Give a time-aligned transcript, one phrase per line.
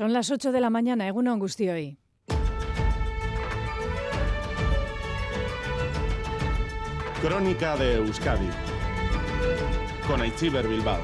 [0.00, 1.98] Son las 8 de la mañana, Eguno hoy.
[7.20, 8.48] Crónica de Euskadi
[10.08, 11.02] con Aichiber Bilbao.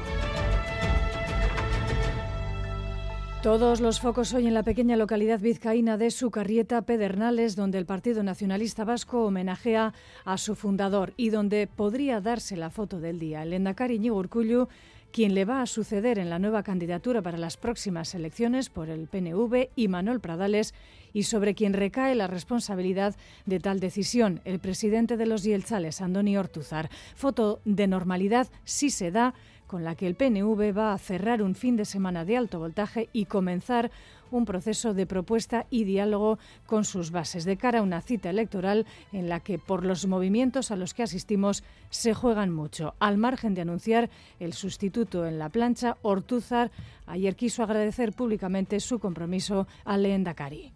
[3.43, 8.23] Todos los focos hoy en la pequeña localidad vizcaína de Sucarrieta, Pedernales, donde el Partido
[8.23, 9.93] Nacionalista Vasco homenajea
[10.25, 13.43] a su fundador y donde podría darse la foto del día.
[13.43, 14.69] El Endacari Urcullu
[15.11, 19.07] quien le va a suceder en la nueva candidatura para las próximas elecciones por el
[19.07, 20.73] PNV y Manuel Pradales
[21.13, 23.15] y sobre quien recae la responsabilidad
[23.45, 26.89] de tal decisión, el presidente de los Yelzales, Andoni Ortuzar.
[27.15, 29.33] Foto de normalidad sí se da
[29.67, 33.09] con la que el PNV va a cerrar un fin de semana de alto voltaje
[33.13, 33.91] y comenzar
[34.31, 38.85] un proceso de propuesta y diálogo con sus bases de cara a una cita electoral
[39.11, 42.95] en la que por los movimientos a los que asistimos se juegan mucho.
[42.99, 46.71] Al margen de anunciar el sustituto en la plancha, Ortúzar
[47.05, 50.73] ayer quiso agradecer públicamente su compromiso a Leendakari.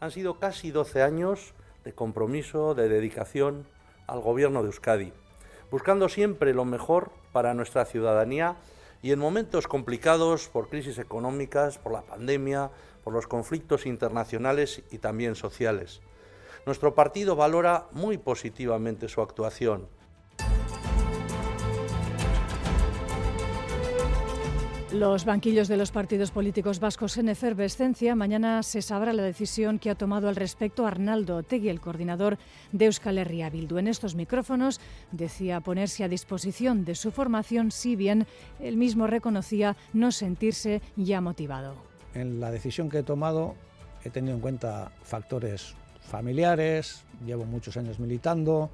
[0.00, 3.66] Han sido casi 12 años de compromiso, de dedicación
[4.06, 5.12] al gobierno de Euskadi,
[5.70, 8.56] buscando siempre lo mejor para nuestra ciudadanía
[9.02, 12.70] y en momentos complicados por crisis económicas, por la pandemia,
[13.04, 16.00] por los conflictos internacionales y también sociales.
[16.64, 19.86] Nuestro partido valora muy positivamente su actuación
[24.98, 28.14] Los banquillos de los partidos políticos vascos en efervescencia.
[28.14, 32.38] Mañana se sabrá la decisión que ha tomado al respecto Arnaldo Otegui, el coordinador
[32.72, 33.76] de Euskal Herria Bildu.
[33.76, 34.80] En estos micrófonos
[35.12, 38.26] decía ponerse a disposición de su formación, si bien
[38.58, 41.74] él mismo reconocía no sentirse ya motivado.
[42.14, 43.54] En la decisión que he tomado
[44.02, 48.70] he tenido en cuenta factores familiares, llevo muchos años militando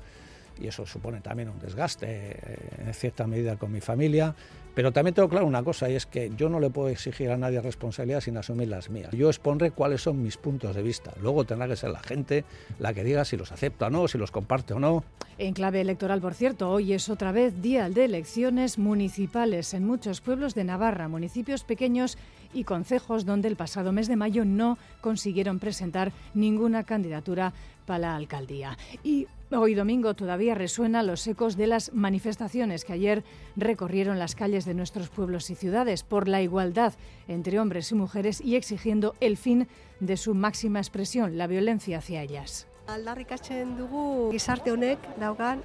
[0.61, 4.35] y eso supone también un desgaste eh, en cierta medida con mi familia
[4.75, 7.37] pero también tengo claro una cosa y es que yo no le puedo exigir a
[7.37, 9.11] nadie responsabilidad sin asumir las mías.
[9.13, 11.13] Yo expondré cuáles son mis puntos de vista.
[11.21, 12.45] Luego tendrá que ser la gente
[12.79, 15.05] la que diga si los acepta o no, si los comparte o no.
[15.37, 20.21] En clave electoral, por cierto, hoy es otra vez día de elecciones municipales en muchos
[20.21, 22.17] pueblos de Navarra, municipios pequeños
[22.55, 27.53] y concejos donde el pasado mes de mayo no consiguieron presentar ninguna candidatura
[27.87, 28.79] para la alcaldía.
[29.03, 29.27] Y
[29.61, 33.25] hoy domingo todavía resuenan los ecos de las manifestaciones que ayer
[33.57, 36.95] recorrieron las calles de nuestros pueblos y ciudades por la igualdad
[37.29, 39.69] entre hombres y mujeres y exigiendo el fin
[40.01, 42.67] de su máxima expresión, la violencia hacia ellas.
[42.87, 45.63] Aldarrikatzen dugu gizarte honek daugan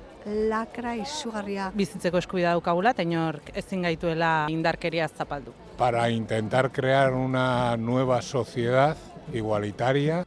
[0.52, 1.72] lakra izugarria.
[1.74, 5.53] Bizitzeko eskubidea daukagula eta inork ezin gaituela indarkeria zapaldu.
[5.78, 8.97] Para intentar crear una nueva sociedad
[9.34, 10.26] igualitaria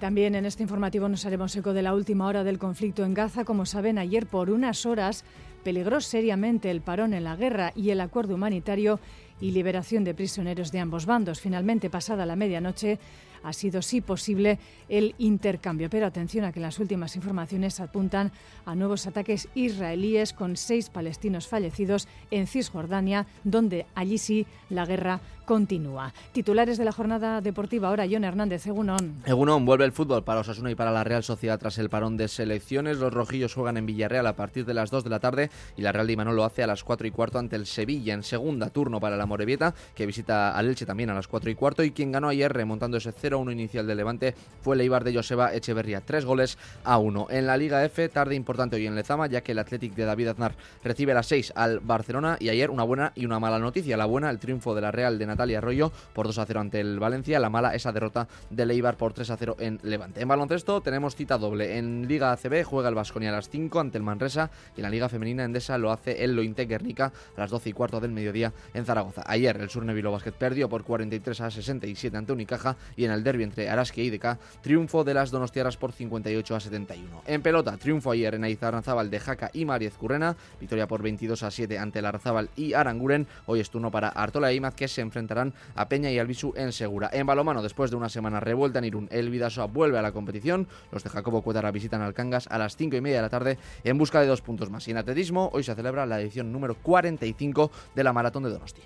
[0.00, 3.44] también en este informativo nos haremos eco de la última hora del conflicto en Gaza.
[3.44, 5.24] Como saben, ayer por unas horas
[5.64, 9.00] peligró seriamente el parón en la guerra y el acuerdo humanitario
[9.40, 11.40] y liberación de prisioneros de ambos bandos.
[11.40, 12.98] Finalmente, pasada la medianoche,
[13.46, 14.58] ha sido sí posible
[14.88, 15.88] el intercambio.
[15.88, 18.32] Pero atención a que las últimas informaciones apuntan
[18.64, 25.20] a nuevos ataques israelíes con seis palestinos fallecidos en Cisjordania, donde allí sí la guerra
[25.44, 26.12] continúa.
[26.32, 29.22] Titulares de la jornada deportiva ahora, John Hernández, Egunon.
[29.24, 32.26] Egunon, vuelve el fútbol para Osasuna y para la Real Sociedad tras el parón de
[32.26, 32.98] selecciones.
[32.98, 35.92] Los rojillos juegan en Villarreal a partir de las 2 de la tarde y la
[35.92, 38.70] Real de Imanol lo hace a las 4 y cuarto ante el Sevilla en segunda
[38.70, 41.90] turno para la Morevieta, que visita al Elche también a las 4 y cuarto y
[41.90, 46.00] quien ganó ayer remontando ese 0-1 inicial de Levante fue el Eibar de Joseba Echeverría,
[46.00, 47.26] tres goles a uno.
[47.30, 50.28] En la Liga F, tarde importante hoy en Lezama, ya que el Athletic de David
[50.28, 53.96] Aznar recibe las 6 al Barcelona y ayer una buena y una mala noticia.
[53.96, 56.80] La buena, el triunfo de la Real de Natalia Arroyo por 2 a 0 ante
[56.80, 60.20] el Valencia, la mala esa derrota del Eibar por 3 a 0 en Levante.
[60.20, 61.78] En baloncesto tenemos cita doble.
[61.78, 64.90] En Liga ACB juega el Vasconia a las 5 ante el Manresa y en la
[64.90, 68.52] Liga Femenina Endesa lo hace el Lointe Guernica a las 12 y cuarto del mediodía
[68.74, 69.15] en Zaragoza.
[69.26, 73.44] Ayer el Surnevilo Basket perdió por 43 a 67 ante Unicaja y en el derby
[73.44, 77.22] entre Araski y IDK, triunfo de las Donostiaras por 58 a 71.
[77.26, 81.50] En pelota, triunfo ayer en Aizarranzábal de Jaca y Mariez Currena, victoria por 22 a
[81.50, 83.26] 7 ante el Arzábal y Aranguren.
[83.46, 86.72] Hoy es turno para Artola e Imaz que se enfrentarán a Peña y Albisu en
[86.72, 87.10] Segura.
[87.12, 90.68] En balomano, después de una semana revuelta en Irún, el Vidasoa vuelve a la competición.
[90.92, 93.58] Los de Jacobo Cuetara visitan al Cangas a las 5 y media de la tarde
[93.84, 94.86] en busca de dos puntos más.
[94.88, 98.82] Y en atletismo, hoy se celebra la edición número 45 de la Maratón de Donosti.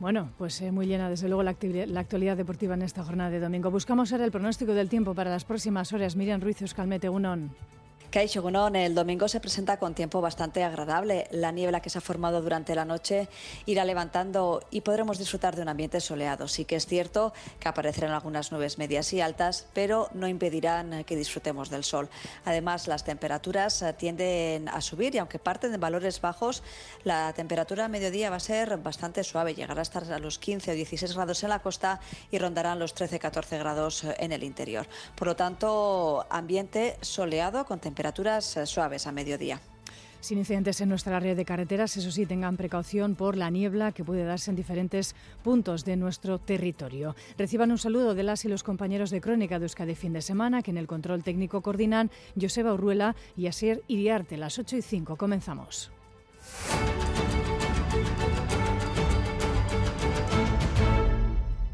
[0.00, 1.56] Bueno, pues eh, muy llena desde luego la,
[1.86, 3.70] la, actualidad deportiva en esta jornada de domingo.
[3.70, 6.14] Buscamos ahora el pronóstico del tiempo para las próximas horas.
[6.14, 7.50] Miriam Ruiz, Euskalmete, Unón.
[8.10, 11.28] Shogunón, el domingo se presenta con tiempo bastante agradable.
[11.30, 13.28] La niebla que se ha formado durante la noche
[13.66, 16.48] irá levantando y podremos disfrutar de un ambiente soleado.
[16.48, 21.16] Sí que es cierto que aparecerán algunas nubes medias y altas, pero no impedirán que
[21.16, 22.08] disfrutemos del sol.
[22.46, 26.62] Además, las temperaturas eh, tienden a subir y aunque parten de valores bajos,
[27.04, 29.54] la temperatura a mediodía va a ser bastante suave.
[29.54, 32.00] Llegará a estar a los 15 o 16 grados en la costa
[32.30, 34.86] y rondarán los 13-14 grados eh, en el interior.
[35.14, 39.60] Por lo tanto, ambiente soleado con temperaturas temperaturas suaves a mediodía.
[40.20, 44.04] Sin incidentes en nuestra red de carreteras, eso sí, tengan precaución por la niebla que
[44.04, 47.16] puede darse en diferentes puntos de nuestro territorio.
[47.36, 50.62] Reciban un saludo de las y los compañeros de Crónica de Euskadi fin de semana,
[50.62, 54.36] que en el control técnico coordinan Joseba Urruela y Asier Iriarte.
[54.36, 55.90] Las 8 y 5 comenzamos.